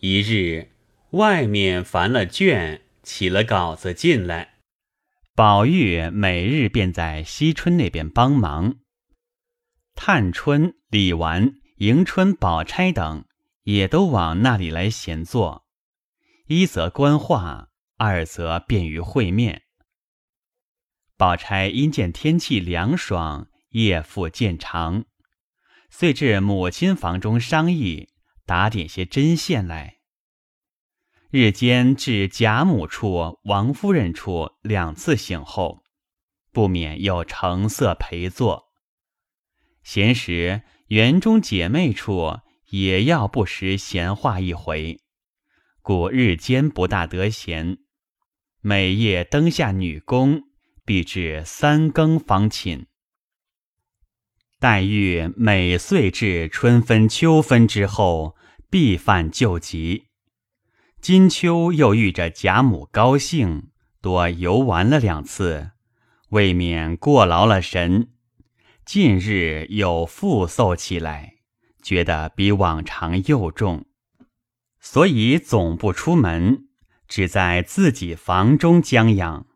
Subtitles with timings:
[0.00, 0.68] 一日，
[1.10, 4.58] 外面烦了卷，起了稿子进来。
[5.34, 8.76] 宝玉每日便在惜春那边帮忙。
[9.96, 13.24] 探春、李纨、迎春、宝钗等
[13.64, 15.66] 也都往那里来闲坐，
[16.46, 19.62] 一则观画，二则便于会面。
[21.16, 25.06] 宝钗因见天气凉爽，夜复渐长，
[25.90, 28.10] 遂至母亲房中商议。
[28.48, 29.98] 打点些针线来。
[31.30, 35.84] 日间至贾母处、王夫人处两次醒后，
[36.50, 38.72] 不免又成色陪坐。
[39.82, 42.38] 闲时园中姐妹处
[42.70, 44.98] 也要不时闲话一回，
[45.82, 47.76] 故日间不大得闲。
[48.62, 50.44] 每夜灯下女工，
[50.86, 52.86] 必至三更方寝。
[54.58, 58.36] 黛玉每岁至春分、秋分之后。
[58.70, 60.08] 必犯旧疾，
[61.00, 63.70] 金秋又遇着贾母高兴，
[64.02, 65.70] 多游玩了两次，
[66.28, 68.10] 未免过劳了神。
[68.84, 71.36] 近日又复嗽起来，
[71.82, 73.86] 觉得比往常又重，
[74.80, 76.68] 所以总不出门，
[77.06, 79.46] 只在自己房中将养。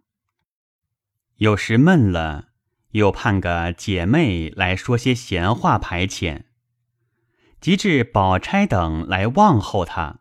[1.36, 2.51] 有时闷了，
[2.92, 6.44] 又盼个姐妹来说些闲话排遣。
[7.60, 10.20] 及至宝钗等来望候他，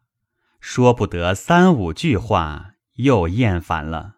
[0.60, 4.18] 说不得三五句话，又厌烦了。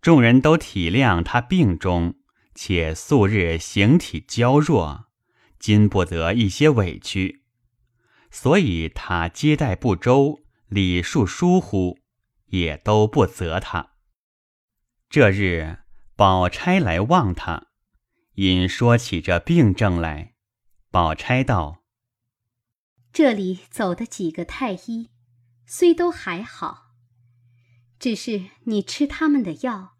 [0.00, 2.16] 众人都体谅他病中，
[2.54, 5.06] 且素日形体娇弱，
[5.58, 7.44] 禁不得一些委屈，
[8.30, 12.00] 所以他接待不周，礼数疏忽，
[12.46, 13.92] 也都不责他。
[15.08, 15.78] 这日，
[16.16, 17.72] 宝钗来望他，
[18.34, 20.36] 因说起这病症来，
[20.88, 21.82] 宝钗道。
[23.12, 25.10] 这里走的几个太医，
[25.66, 26.92] 虽都还好，
[27.98, 29.96] 只是你吃他们的药，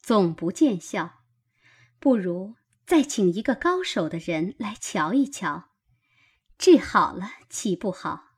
[0.00, 1.24] 总不见效，
[1.98, 2.54] 不如
[2.86, 5.70] 再请一个高手的人来瞧一瞧，
[6.56, 8.36] 治好了岂不好？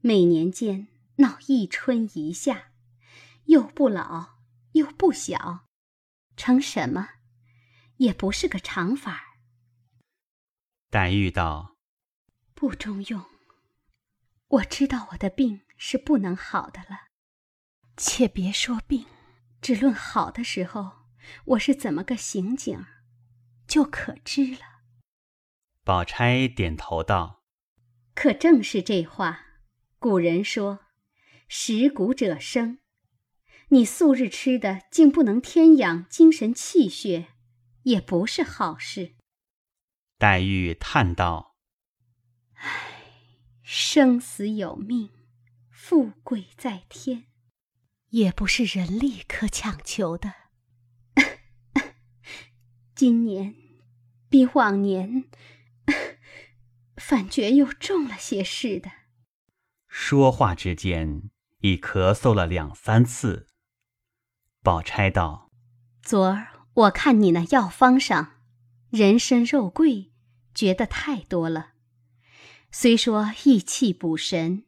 [0.00, 2.72] 每年间闹一春一夏，
[3.46, 4.36] 又不老
[4.72, 5.65] 又不小，
[6.36, 7.08] 成什么？
[7.96, 9.38] 也不是个长法。
[10.90, 11.76] 黛玉道。
[12.54, 13.24] 不中用。
[14.48, 17.08] 我知道我的病是不能好的了，
[17.96, 19.04] 且别说病，
[19.60, 21.08] 只论好的时候，
[21.44, 22.86] 我是怎么个行景，
[23.66, 24.60] 就可知了。
[25.84, 27.42] 宝钗点头道
[28.14, 29.42] ：“可正是这话。
[29.98, 30.86] 古人说，
[31.48, 32.78] 食谷者生。
[33.68, 37.28] 你素日吃的竟不能添养精神气血，
[37.82, 39.16] 也不是好事。”
[40.18, 41.56] 黛玉叹道。
[42.54, 43.02] 唉，
[43.62, 45.10] 生死有命，
[45.70, 47.24] 富贵在天，
[48.10, 50.32] 也不是人力可强求的。
[52.94, 53.54] 今年
[54.30, 55.24] 比往年，
[56.96, 58.90] 反觉又重了些似的。
[59.86, 63.48] 说话之间，已咳嗽了两三次。
[64.66, 65.48] 宝钗道
[66.02, 68.32] ：“昨儿我看你那药方上，
[68.90, 70.10] 人参、肉桂，
[70.56, 71.74] 觉得太多了。”
[72.72, 74.64] 虽说益气补神，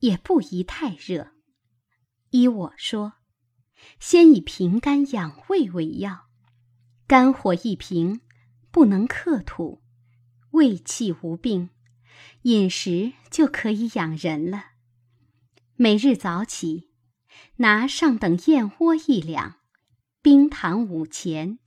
[0.00, 1.34] 也不宜太热。
[2.30, 3.12] 依我说，
[4.00, 6.26] 先以平肝养胃为要。
[7.06, 8.22] 肝火一平，
[8.72, 9.84] 不能克土，
[10.50, 11.70] 胃气无病，
[12.42, 14.72] 饮食就可以养人了。
[15.76, 16.90] 每日早起，
[17.56, 19.60] 拿上等燕窝一两，
[20.20, 21.58] 冰糖五钱，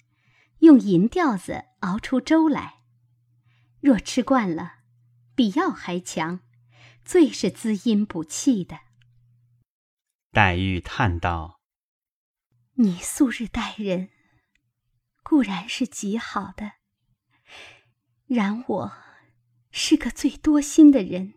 [0.60, 2.82] 用银吊子熬出粥来。
[3.82, 4.74] 若吃惯了。
[5.38, 6.40] 比药还强，
[7.04, 8.80] 最是滋阴补气的。
[10.32, 11.60] 黛玉叹道
[12.80, 14.12] ：“你素日待人
[15.24, 16.76] 固然是极好的，
[18.28, 18.94] 然我
[19.72, 21.34] 是个最多心的人，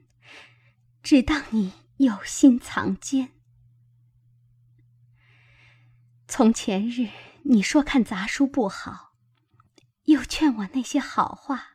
[1.03, 3.33] 只当你有心藏奸。
[6.29, 7.09] 从前日
[7.45, 9.15] 你说看杂书不好，
[10.05, 11.75] 又劝我那些好话。”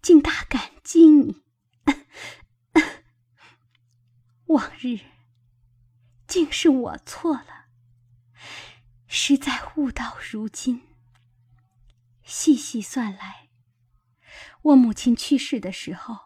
[0.00, 1.42] 竟大感激你，
[4.46, 5.00] 往日
[6.26, 7.66] 竟是我错了，
[9.06, 10.88] 实在悟到如今。
[12.22, 13.50] 细细算来，
[14.62, 16.18] 我母亲去世的时候，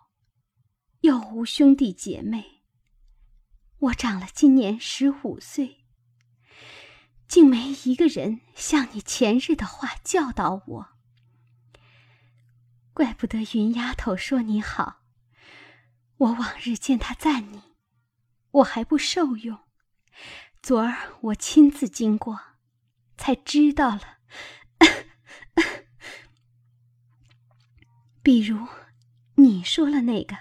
[1.01, 2.63] 又无兄弟姐妹，
[3.79, 5.82] 我长了今年十五岁，
[7.33, 10.89] 竟没一个人像你前日的话教导我。
[12.93, 15.01] 怪不得云丫头说你好，
[16.19, 17.63] 我往日见她赞你，
[18.51, 19.61] 我还不受用。
[20.61, 22.39] 昨儿我亲自经过，
[23.17, 24.19] 才知道了。
[28.23, 28.69] 比如，
[29.37, 30.37] 你说了那个，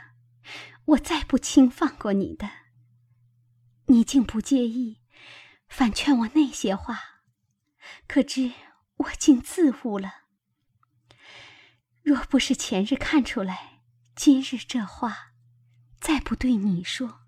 [0.84, 2.50] 我再不轻放过你的。
[3.86, 5.00] 你竟不介意，
[5.72, 7.22] 反劝我那些话，
[8.06, 8.52] 可知
[8.98, 10.26] 我竟自误了。
[12.04, 13.82] 若不是前日看出来，
[14.14, 15.32] 今日这话，
[16.02, 17.22] 再不对你说。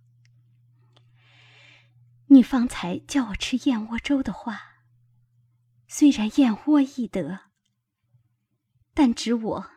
[2.28, 4.84] 你方才叫我吃燕窝粥的话，
[5.88, 7.45] 虽然燕窝易得，
[8.94, 9.72] 但指我。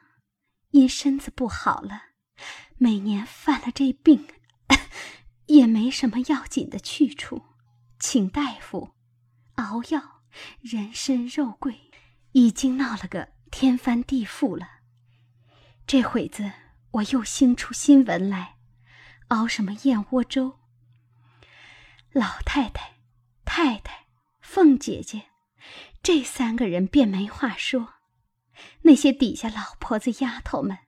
[0.72, 2.06] 因身子不好了，
[2.76, 4.26] 每年犯了这病，
[5.46, 7.55] 也没什么要紧的去处，
[8.08, 8.94] 请大夫
[9.56, 10.22] 熬药，
[10.60, 11.90] 人参肉桂，
[12.30, 14.68] 已经闹了个天翻地覆了。
[15.88, 16.52] 这会子
[16.92, 18.58] 我又兴出新闻来，
[19.26, 20.60] 熬什么燕窝粥。
[22.12, 22.98] 老太太、
[23.44, 24.06] 太太、
[24.40, 25.24] 凤姐姐，
[26.00, 27.94] 这三个人便没话说。
[28.82, 30.78] 那些底下老婆子、丫头们，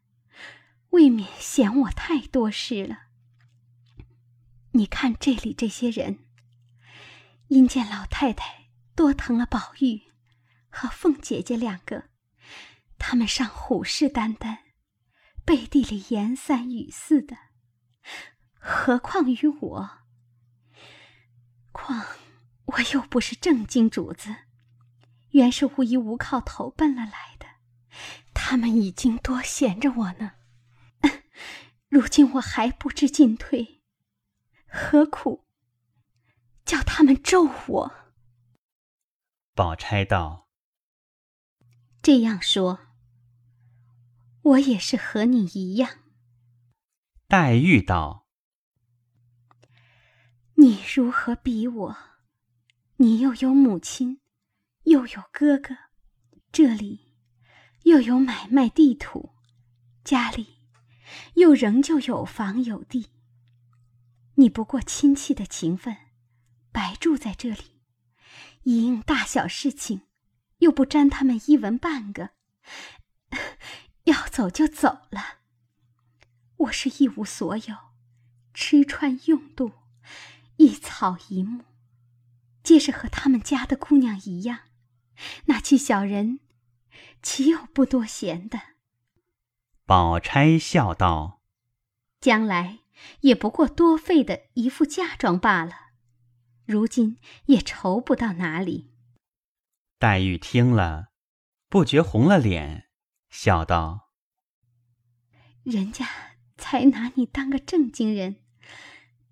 [0.90, 3.06] 未免嫌我太多事了。
[4.70, 6.20] 你看这里这些人，
[7.48, 10.02] 因见老太太多疼了宝玉
[10.68, 12.04] 和凤姐姐两个，
[12.98, 14.58] 他们尚虎视眈眈，
[15.44, 17.36] 背地里言三语四的，
[18.52, 19.90] 何况于我？
[21.72, 22.04] 况
[22.66, 24.34] 我又不是正经主子，
[25.30, 27.46] 原是无依无靠投奔了来的。
[28.34, 30.32] 他们已经多闲着我呢，
[31.88, 33.82] 如今我还不知进退，
[34.66, 35.47] 何苦
[36.68, 37.94] 叫他们咒我？
[39.54, 40.50] 宝钗道
[42.02, 42.80] ：“这样说，
[44.42, 46.00] 我也是和你一样。”
[47.26, 48.26] 黛玉道
[50.56, 51.96] ：“你如何比我？
[52.96, 54.20] 你又有母亲，
[54.82, 55.74] 又有哥哥，
[56.52, 57.06] 这里……”
[57.84, 59.30] 又有买卖地土，
[60.04, 60.58] 家里
[61.36, 63.08] 又仍旧有房有地。
[64.34, 65.96] 你不过亲戚的情分，
[66.78, 67.80] 白住在这里，
[68.62, 70.02] 一应大小事情
[70.58, 72.30] 又不沾他们一文半个，
[74.06, 75.38] 要走就走了。
[76.58, 77.74] 我是一无所有，
[78.54, 79.72] 吃穿用度，
[80.58, 81.64] 一草一木，
[82.62, 84.60] 皆是和他们家的姑娘一样。
[85.46, 86.38] 那去小人。
[87.20, 88.60] 岂有不多闲的？
[89.84, 91.42] 宝钗笑道
[92.20, 92.78] ：“将来
[93.22, 95.87] 也不过多费的一副嫁妆罢了，
[96.68, 98.92] 如今也愁不到哪里。”
[99.98, 101.08] 黛玉听了，
[101.68, 102.88] 不觉红了脸，
[103.30, 104.10] 笑道
[105.64, 106.06] ：“人家
[106.56, 108.44] 才拿你当个正经人，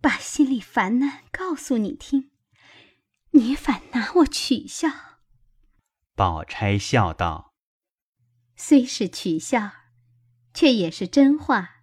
[0.00, 2.32] 把心里烦难告诉你听，
[3.32, 4.88] 你反拿我取笑。”
[6.16, 7.52] 宝钗笑道。
[8.56, 9.70] 虽是取笑，
[10.54, 11.82] 却也是真话。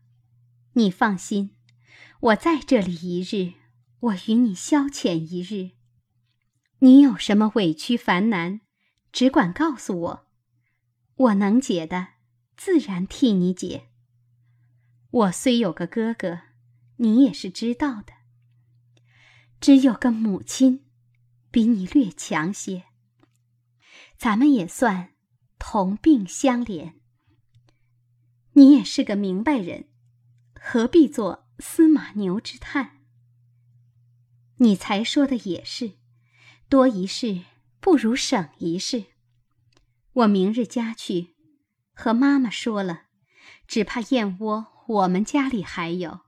[0.74, 1.56] 你放心，
[2.20, 3.54] 我在这里一日，
[4.04, 5.78] 我与你消遣一日。
[6.80, 8.60] 你有什么委屈烦难，
[9.14, 10.28] 只管告诉我，
[11.16, 12.10] 我能解的，
[12.58, 13.88] 自然替你解。
[15.10, 16.42] 我虽有个哥哥，
[16.98, 18.12] 你也是知道的。
[19.62, 20.84] 只有个母亲，
[21.50, 22.84] 比你略强些。
[24.18, 25.12] 咱们也算。
[25.66, 26.96] 同病相怜，
[28.52, 29.88] 你也是个明白人，
[30.60, 33.03] 何必做司马牛之叹？
[34.58, 35.94] 你才说的也是，
[36.70, 37.42] 多一事
[37.80, 39.06] 不如省一事。
[40.14, 41.36] 我明日家去，
[41.94, 43.04] 和妈妈说了，
[43.68, 46.22] 只怕燕窝我们家里还有，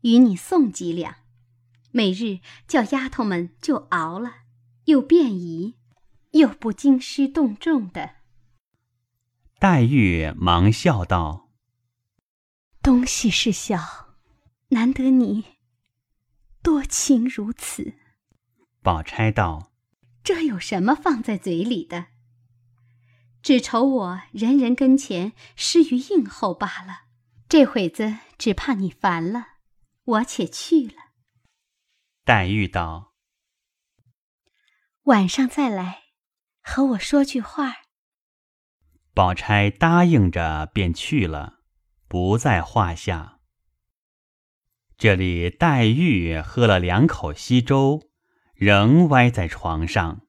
[0.00, 1.14] 与你送几两，
[1.92, 4.38] 每日叫丫头们就熬了，
[4.86, 5.76] 又便宜，
[6.32, 8.16] 又不惊师动众的。
[9.58, 11.50] 黛玉忙笑道
[12.82, 14.16] ：“东西是小，
[14.68, 15.44] 难得你
[16.66, 17.94] 多情如此。”
[18.82, 19.70] 宝钗道
[20.24, 22.06] ：“这有什么放在嘴里的？
[23.40, 27.02] 只愁我人人跟前失于应候罢了。
[27.48, 29.46] 这会子只怕你烦了，
[30.02, 31.12] 我且去了。”
[32.26, 33.14] 黛玉道
[35.06, 36.06] ：“晚上再来，
[36.60, 37.76] 和我说句话。”
[39.14, 41.60] 宝钗答应着，便去了，
[42.08, 43.35] 不在话下。
[44.98, 48.08] 这里黛玉喝了两口稀粥，
[48.54, 50.22] 仍歪在床上。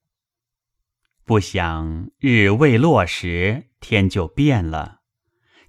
[1.23, 4.99] 不想日未落时，天就变了，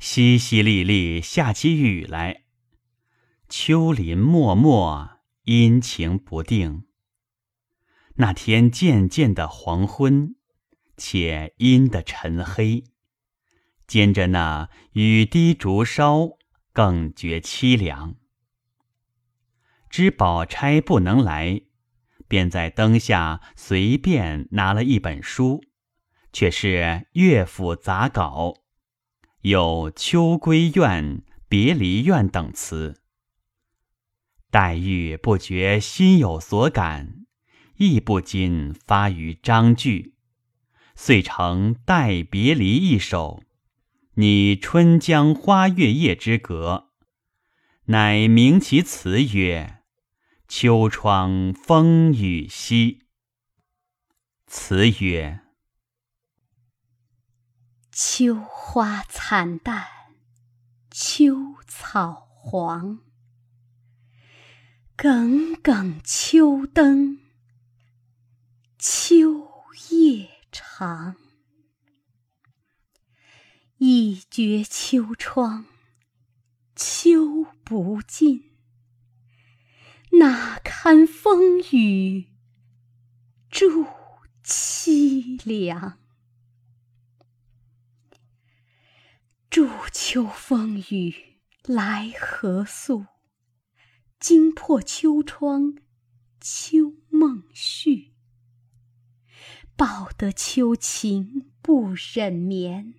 [0.00, 2.42] 淅淅沥沥下起雨来。
[3.48, 5.08] 秋林漠漠，
[5.44, 6.84] 阴晴不定。
[8.16, 10.34] 那天渐渐的黄昏，
[10.96, 12.82] 且阴的沉黑，
[13.86, 16.36] 兼着那雨滴竹梢，
[16.72, 18.16] 更觉凄凉。
[19.90, 21.62] 知宝钗不能来，
[22.28, 25.62] 便在灯下随便拿了一本书，
[26.32, 28.54] 却是乐府杂稿，
[29.42, 31.04] 有《秋闺怨》
[31.48, 33.02] 《别离怨》等词。
[34.50, 37.14] 黛玉不觉心有所感。
[37.80, 40.16] 亦不禁发于章句，
[40.96, 43.44] 遂成《待别离》一首，
[44.14, 46.88] 拟春江花月夜之隔，
[47.84, 49.77] 乃名其词曰
[50.48, 53.00] 《秋窗风雨夕》。
[54.46, 55.42] 词曰：
[57.92, 59.86] 秋花惨淡，
[60.90, 61.34] 秋
[61.66, 63.00] 草黄，
[64.96, 67.18] 耿耿秋灯。
[68.78, 69.46] 秋
[69.90, 71.16] 夜长，
[73.76, 75.66] 一觉秋窗，
[76.74, 78.57] 秋不尽，
[80.18, 82.26] 哪堪风雨
[83.48, 83.86] 助
[84.42, 86.00] 凄凉？
[89.48, 93.06] 祝秋风雨来何速？
[94.18, 95.76] 惊破秋窗，
[96.40, 98.12] 秋梦续。
[99.76, 102.94] 报得秋情不忍眠，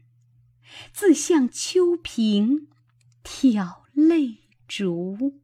[0.93, 2.69] 自向秋萍
[3.23, 4.37] 挑泪
[4.69, 5.41] 烛。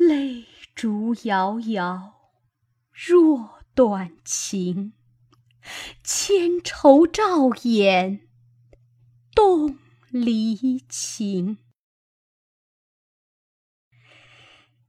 [0.00, 2.32] 泪烛遥遥，
[2.90, 4.94] 若短情，
[6.02, 8.26] 千愁照眼，
[9.34, 9.78] 动
[10.08, 11.58] 离情。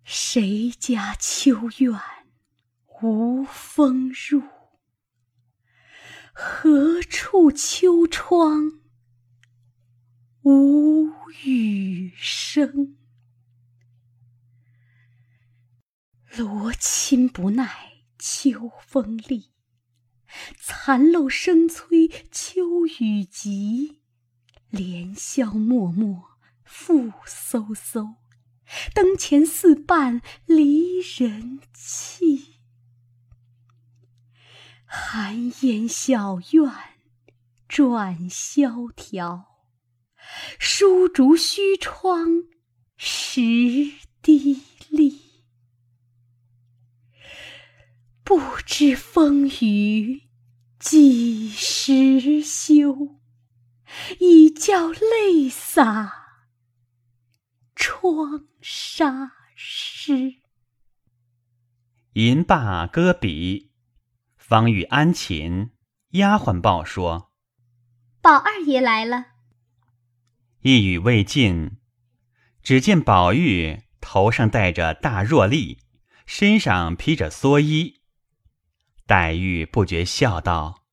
[0.05, 1.99] 谁家秋院？
[3.01, 4.41] 无风入，
[6.31, 8.79] 何处秋窗
[10.43, 11.11] 无
[11.43, 12.95] 雨声？
[16.38, 19.51] 罗衾不耐秋风力，
[20.57, 24.01] 残漏声催秋雨急。
[24.69, 26.23] 连宵脉脉
[26.63, 28.15] 复飕飕，
[28.93, 32.55] 灯前似伴离人泣。
[34.85, 36.71] 寒烟小院
[37.67, 39.65] 转萧条，
[40.57, 42.45] 疏竹虚窗
[42.95, 43.41] 时
[44.21, 45.30] 滴沥。
[48.23, 50.23] 不知风雨
[50.79, 53.19] 几时休，
[54.19, 56.13] 已教泪洒
[57.75, 60.35] 窗纱湿。
[62.13, 63.71] 吟罢歌笔。
[64.37, 65.69] 方欲安寝，
[66.09, 67.31] 丫鬟报说
[68.21, 69.27] ：“宝二爷来了。”
[70.61, 71.77] 一语未尽，
[72.61, 75.79] 只见宝玉头上戴着大箬笠，
[76.25, 78.00] 身上披着蓑衣。
[79.11, 80.85] 黛玉不觉笑道：“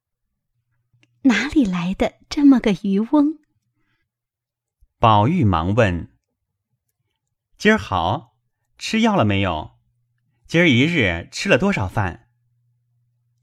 [1.23, 3.39] 哪里来的这么个渔翁？”
[4.99, 6.19] 宝玉忙问
[7.57, 8.37] ：“今儿好
[8.77, 9.79] 吃药了没有？
[10.49, 12.29] 今儿一日吃了多少饭？”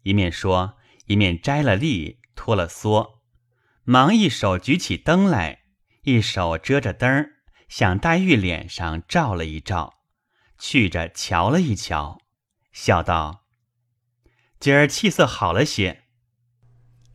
[0.03, 3.19] 一面说，一面摘了笠，脱了蓑，
[3.85, 5.61] 忙一手举起灯来，
[6.01, 7.29] 一手遮着灯儿，
[7.69, 9.93] 向黛玉脸上照了一照，
[10.59, 12.19] 去着瞧了一瞧，
[12.73, 13.43] 笑道
[14.59, 16.03] ：“今儿气色好了些。”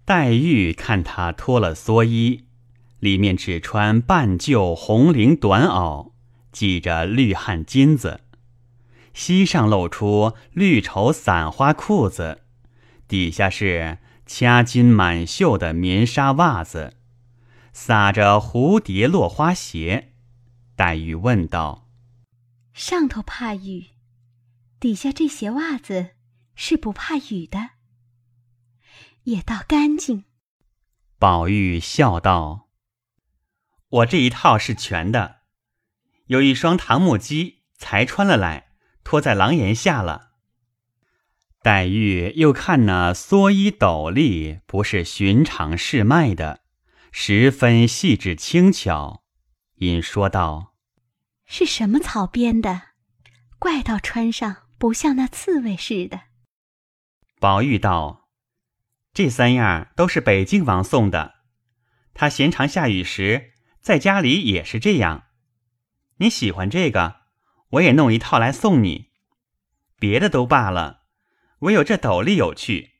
[0.04, 2.46] 黛玉看他脱了蓑衣，
[2.98, 6.12] 里面只穿半旧红绫短袄，
[6.52, 8.22] 系着绿汗巾子，
[9.14, 12.42] 膝上露出绿绸散花裤子。
[13.06, 16.94] 底下是掐金满绣的棉纱袜子，
[17.72, 20.12] 撒着蝴蝶落花鞋。
[20.74, 21.88] 黛玉问道
[22.72, 23.86] ：“上头怕雨，
[24.80, 26.10] 底下这鞋袜子
[26.62, 27.70] 是不怕雨的，
[29.22, 30.26] 也倒干净。”
[31.18, 32.68] 宝玉笑道
[33.88, 35.36] ：“我这一套是全的，
[36.26, 40.32] 有一双唐木屐，才穿了来，脱在廊檐下了。”
[41.64, 46.60] 黛玉又看那蓑衣斗笠，不是寻常市卖的，
[47.10, 49.24] 十分细致轻巧，
[49.76, 50.74] 因说道
[51.46, 52.82] ：“是什么草编的？
[53.58, 56.24] 怪到穿上不像那刺猬似的。”
[57.40, 58.28] 宝玉道
[59.14, 61.36] ：“这三样都是北静王送的，
[62.12, 65.28] 他闲常下雨时，在家里也是这样。
[66.18, 67.22] 你喜欢这个，
[67.70, 69.12] 我也弄一套来送你。
[69.98, 71.04] 别的都罢了，
[71.60, 72.90] 唯有这斗笠有趣，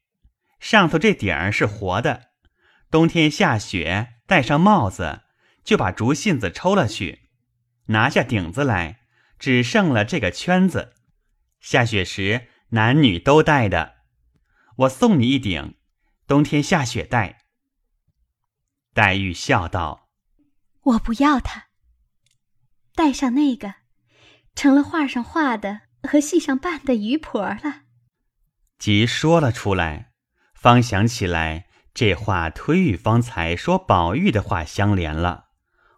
[0.59, 2.30] 上头这顶儿是活的，
[2.90, 5.25] 冬天下雪，戴上帽子，
[5.62, 7.28] 就把竹信子抽了去，
[7.88, 9.00] 拿下顶子来，
[9.38, 10.94] 只剩了这个圈子。
[11.61, 13.97] 下雪时男女都戴的，
[14.80, 15.75] 我送你一顶，
[16.26, 17.44] 冬天下雪戴。
[18.94, 20.08] 黛玉笑道
[20.82, 21.66] ：“我不要它，
[22.94, 23.75] 戴上那个，
[24.54, 27.82] 成了画上画的和戏上扮的鱼婆了。”
[28.78, 30.12] 即说了出来，
[30.54, 35.49] 方想起来这话推与方才说宝玉的话相连了，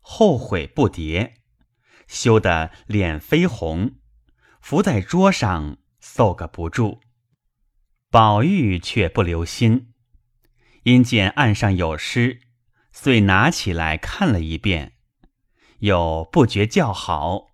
[0.01, 1.35] 后悔不迭，
[2.09, 4.01] 羞得脸绯红。
[4.61, 7.01] 伏在桌上，搜个不住。
[8.12, 9.95] 宝玉却不留心，
[10.83, 12.42] 因见案上有诗，
[12.92, 14.99] 遂拿起来看了一遍，
[15.78, 17.47] 又不觉叫好。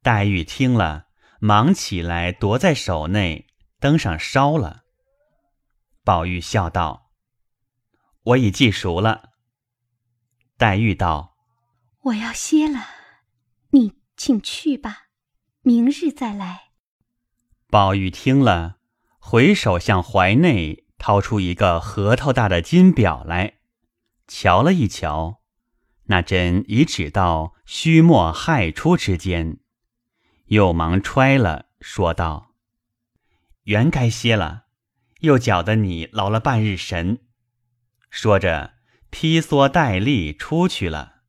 [0.00, 1.08] 黛玉听了，
[1.40, 3.48] 忙起来夺在手内，
[3.80, 4.84] 灯上烧了。
[6.04, 7.10] 宝玉笑道
[8.22, 9.30] ：“我已记熟了。”
[10.56, 11.36] 黛玉道
[12.02, 12.86] ：“我要歇了，
[13.70, 15.08] 你请去吧。”
[15.66, 16.68] 明日再来。
[17.66, 18.78] 宝玉听了，
[19.28, 23.54] 回首向怀内掏出一个核桃大的金表来，
[24.28, 25.40] 瞧了一瞧，
[26.04, 29.58] 那针已指到虚末亥初之间，
[30.44, 32.52] 又忙揣了，说道
[33.66, 34.66] ：“原该歇了，
[35.22, 37.18] 又搅得你劳了半日神。”
[38.08, 38.74] 说着，
[39.10, 41.22] 披蓑戴笠出去了，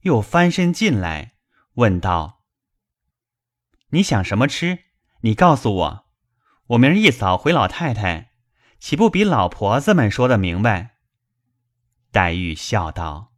[0.00, 1.34] 又翻身进来，
[1.74, 2.42] 问道。
[3.90, 4.80] 你想什么吃？
[5.20, 6.03] 你告诉我，
[6.68, 8.32] 我明儿一早回老太太，
[8.78, 10.96] 岂不比老婆子们说的明白？
[12.10, 13.34] 黛玉笑道：“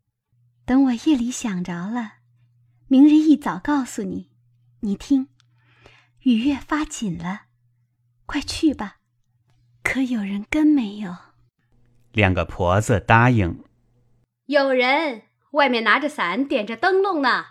[0.65, 2.19] 等我夜里想着了，
[2.87, 4.31] 明日一早告诉你。
[4.81, 5.29] 你听，
[6.21, 7.47] 雨越发紧了，
[8.27, 8.99] 快去吧。
[9.83, 11.17] 可有人跟没有？”
[12.13, 13.65] 两个婆子答应
[14.47, 17.47] ：“有人，外面拿着伞，点着灯笼呢。”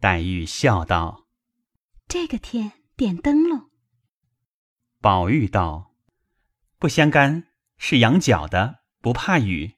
[0.00, 1.26] 黛玉笑道。
[2.08, 3.70] 这个天点灯笼。
[5.04, 5.92] 宝玉道
[6.80, 9.74] ：“不相干，是养脚的，不怕雨。”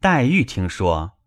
[0.00, 1.18] 黛玉听说，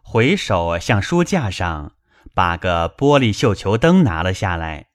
[0.00, 1.96] 回首向书架上
[2.32, 4.90] 把个玻璃绣球灯拿了下来，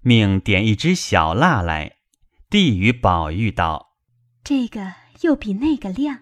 [0.00, 1.96] 命点一支小蜡来，
[2.48, 3.96] 递与宝玉道
[4.44, 6.20] ：“这个又比那个亮，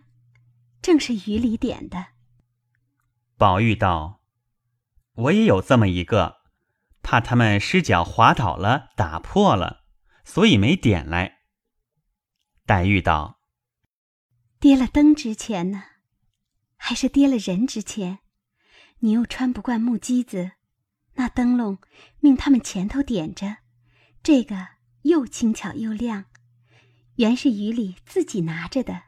[0.80, 2.06] 正是雨里点的。”
[3.36, 4.22] 宝玉道
[5.12, 6.36] ：“我也有这么一个。”
[7.04, 9.82] 怕他们失脚滑倒了，打破了，
[10.26, 11.38] 所以没点来。
[12.66, 13.40] 黛玉道
[14.60, 15.84] ：“跌了灯值钱呢，
[16.76, 18.18] 还是跌了人值钱？
[18.98, 20.50] 你又穿不惯木屐子，
[21.14, 21.78] 那灯笼
[22.18, 23.58] 命他们前头点着，
[24.22, 24.68] 这个
[25.02, 26.24] 又轻巧又亮，
[27.14, 29.04] 原是雨里自己拿着的。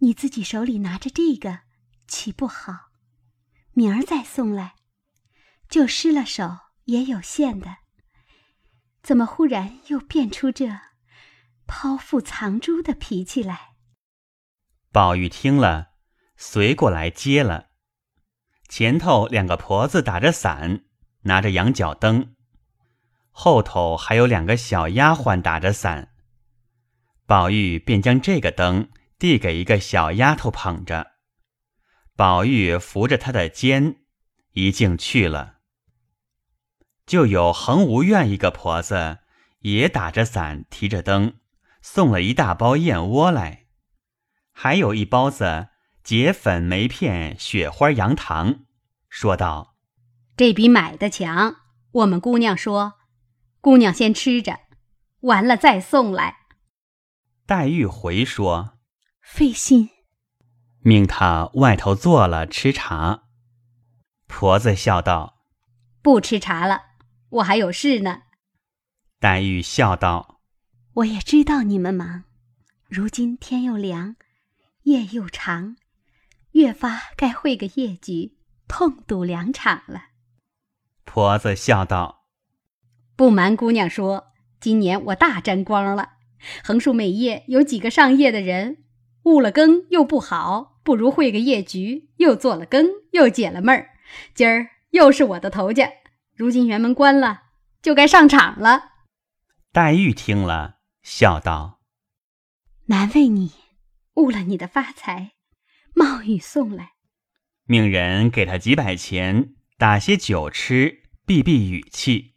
[0.00, 1.60] 你自己手里拿着这个，
[2.08, 2.90] 岂不好？
[3.72, 4.74] 明儿再送来，
[5.68, 7.76] 就失了手。”也有限的，
[9.02, 10.66] 怎么忽然又变出这
[11.66, 13.74] 剖腹藏珠的脾气来？
[14.92, 15.92] 宝玉听了，
[16.36, 17.68] 随过来接了。
[18.68, 20.84] 前头两个婆子打着伞，
[21.22, 22.34] 拿着羊角灯；
[23.30, 26.12] 后头还有两个小丫鬟打着伞。
[27.26, 31.12] 宝玉便将这个灯递给一个小丫头捧着，
[32.16, 34.02] 宝玉扶着她的肩，
[34.52, 35.59] 一径去了。
[37.10, 39.18] 就有恒无院一个婆子，
[39.62, 41.34] 也打着伞，提着灯，
[41.82, 43.64] 送了一大包燕窝来，
[44.52, 45.70] 还有一包子
[46.04, 48.60] 结粉梅片、雪花羊糖，
[49.08, 49.74] 说道
[50.38, 51.56] ：“这比买的强。
[51.90, 52.92] 我们姑娘说，
[53.60, 54.60] 姑娘先吃着，
[55.22, 56.36] 完了再送来。”
[57.44, 58.78] 黛玉回说
[59.20, 59.90] ：“费心。”
[60.82, 63.24] 命他外头坐了吃茶。
[64.28, 65.42] 婆子笑道
[66.00, 66.82] ：“不吃茶了。”
[67.30, 68.22] 我还有事呢。
[69.20, 70.40] 黛玉笑道
[70.94, 72.24] ：“我也知道你们忙，
[72.88, 74.16] 如今天又凉，
[74.82, 75.76] 夜又长，
[76.52, 80.06] 越发该会个夜局，痛赌两场了。”
[81.04, 82.24] 婆子笑道
[83.14, 86.14] ：“不瞒姑娘说，今年我大沾光了。
[86.64, 88.84] 横竖每夜有几个上夜的人，
[89.24, 93.90] 误了更又不好，不如会个夜局，又做了更，又解了闷儿。
[94.34, 95.92] 今儿又是我的头家。”
[96.40, 97.42] 如今辕门关了，
[97.82, 98.92] 就该上场了。
[99.72, 101.82] 黛玉听了，笑道
[102.88, 103.52] ：“难为你，
[104.14, 105.32] 误了你的发财，
[105.94, 106.92] 冒雨送来。”
[107.68, 112.36] 命人给他几百钱，打些酒吃，避避雨气。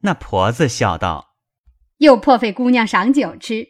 [0.00, 1.38] 那婆子笑道
[2.04, 3.66] ：“又破费姑娘赏酒吃。”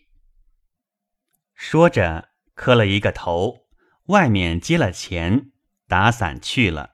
[1.55, 3.69] 说着，磕了一个头，
[4.07, 5.53] 外面接了钱，
[5.87, 6.92] 打伞去了。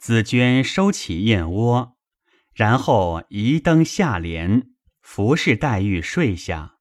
[0.00, 1.98] 紫娟收起燕窝，
[2.54, 4.70] 然后移灯下帘，
[5.02, 6.76] 服侍黛玉睡下。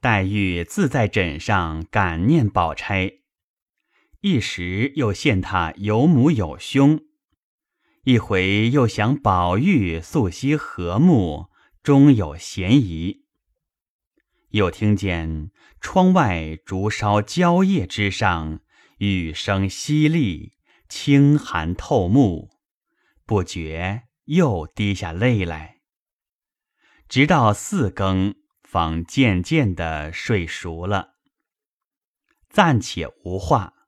[0.00, 3.12] 黛玉自在枕上感念宝钗。
[4.20, 7.02] 一时又羡他有母有兄，
[8.02, 11.50] 一回又想宝玉素昔和睦，
[11.84, 13.26] 终有嫌疑。
[14.48, 18.58] 又听见窗外竹梢蕉叶之上，
[18.98, 20.50] 雨声淅沥，
[20.90, 22.50] 清寒透目，
[23.24, 25.80] 不觉又滴下泪来。
[27.08, 31.14] 直到四更，方渐渐的睡熟了，
[32.48, 33.86] 暂且无话。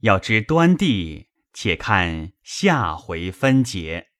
[0.00, 4.10] 要知端地，且看下回分解。